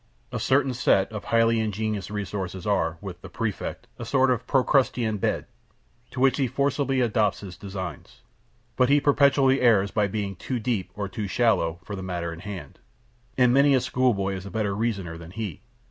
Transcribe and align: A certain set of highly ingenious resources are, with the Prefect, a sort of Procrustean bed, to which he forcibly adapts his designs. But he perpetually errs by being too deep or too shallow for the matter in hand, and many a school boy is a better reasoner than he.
A 0.31 0.39
certain 0.39 0.73
set 0.73 1.11
of 1.11 1.25
highly 1.25 1.59
ingenious 1.59 2.09
resources 2.09 2.65
are, 2.65 2.97
with 3.01 3.21
the 3.21 3.29
Prefect, 3.29 3.85
a 3.99 4.03
sort 4.03 4.31
of 4.31 4.47
Procrustean 4.47 5.19
bed, 5.19 5.45
to 6.09 6.19
which 6.19 6.37
he 6.37 6.47
forcibly 6.47 7.01
adapts 7.01 7.41
his 7.41 7.55
designs. 7.55 8.21
But 8.75 8.89
he 8.89 8.99
perpetually 8.99 9.61
errs 9.61 9.91
by 9.91 10.07
being 10.07 10.35
too 10.35 10.57
deep 10.57 10.89
or 10.95 11.07
too 11.07 11.27
shallow 11.27 11.77
for 11.83 11.95
the 11.95 12.01
matter 12.01 12.33
in 12.33 12.39
hand, 12.39 12.79
and 13.37 13.53
many 13.53 13.75
a 13.75 13.79
school 13.79 14.15
boy 14.15 14.33
is 14.33 14.47
a 14.47 14.49
better 14.49 14.75
reasoner 14.75 15.19
than 15.19 15.29
he. 15.29 15.61